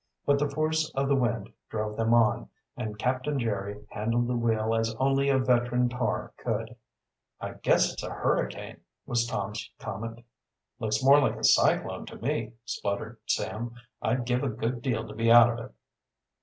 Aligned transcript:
But 0.25 0.39
the 0.39 0.49
force 0.49 0.89
of 0.95 1.07
the 1.07 1.15
wind 1.15 1.53
drove 1.69 1.95
them 1.95 2.11
on, 2.11 2.49
and 2.75 2.97
Captain 2.97 3.37
Jerry 3.39 3.85
handled 3.91 4.27
the 4.27 4.35
wheel 4.35 4.73
as 4.73 4.95
only 4.95 5.29
a 5.29 5.37
veteran 5.37 5.89
tar 5.89 6.33
could. 6.37 6.75
"I 7.39 7.51
guess 7.61 7.93
it's 7.93 8.01
a 8.01 8.09
hurricane," 8.09 8.77
was 9.05 9.27
Tom's 9.27 9.69
comment. 9.77 10.25
"Looks 10.79 11.03
more 11.03 11.19
like 11.21 11.35
a 11.35 11.43
cyclone 11.43 12.07
to 12.07 12.15
me," 12.17 12.53
spluttered 12.65 13.19
Sam. 13.27 13.75
"I'd 14.01 14.25
give 14.25 14.43
a 14.43 14.49
good 14.49 14.81
deal 14.81 15.07
to 15.07 15.13
be 15.13 15.31
out 15.31 15.51
of 15.51 15.59
it." 15.65 15.71